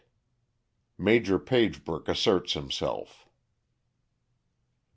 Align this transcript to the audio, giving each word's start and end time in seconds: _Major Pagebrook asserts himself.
_Major 0.99 1.37
Pagebrook 1.37 2.07
asserts 2.07 2.53
himself. 2.53 3.29